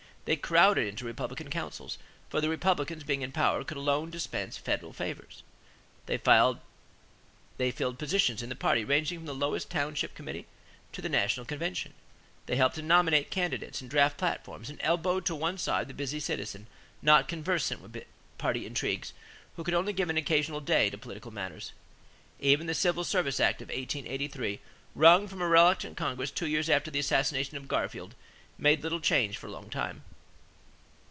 They 0.25 0.35
crowded 0.35 0.85
into 0.85 1.03
Republican 1.05 1.49
councils, 1.49 1.97
for 2.29 2.41
the 2.41 2.47
Republicans, 2.47 3.03
being 3.03 3.23
in 3.23 3.31
power, 3.31 3.63
could 3.63 3.75
alone 3.75 4.11
dispense 4.11 4.55
federal 4.55 4.93
favors. 4.93 5.41
They 6.05 6.19
filled 6.19 6.61
positions 7.97 8.43
in 8.43 8.49
the 8.49 8.55
party 8.55 8.85
ranging 8.85 9.17
from 9.17 9.25
the 9.25 9.33
lowest 9.33 9.71
township 9.71 10.13
committee 10.13 10.45
to 10.91 11.01
the 11.01 11.09
national 11.09 11.47
convention. 11.47 11.95
They 12.45 12.55
helped 12.55 12.75
to 12.75 12.83
nominate 12.83 13.31
candidates 13.31 13.81
and 13.81 13.89
draft 13.89 14.17
platforms 14.17 14.69
and 14.69 14.79
elbowed 14.83 15.25
to 15.25 15.33
one 15.33 15.57
side 15.57 15.87
the 15.87 15.93
busy 15.93 16.19
citizen, 16.19 16.67
not 17.01 17.27
conversant 17.27 17.81
with 17.81 18.05
party 18.37 18.67
intrigues, 18.67 19.13
who 19.55 19.63
could 19.63 19.73
only 19.73 19.91
give 19.91 20.11
an 20.11 20.17
occasional 20.17 20.61
day 20.61 20.91
to 20.91 20.99
political 20.99 21.31
matters. 21.31 21.73
Even 22.39 22.67
the 22.67 22.75
Civil 22.75 23.03
Service 23.03 23.39
Act 23.39 23.59
of 23.59 23.69
1883, 23.69 24.59
wrung 24.93 25.27
from 25.27 25.41
a 25.41 25.47
reluctant 25.47 25.97
Congress 25.97 26.29
two 26.29 26.47
years 26.47 26.69
after 26.69 26.91
the 26.91 26.99
assassination 26.99 27.57
of 27.57 27.67
Garfield, 27.67 28.13
made 28.59 28.83
little 28.83 28.99
change 29.01 29.35
for 29.37 29.47
a 29.47 29.51
long 29.51 29.67
time. 29.67 30.03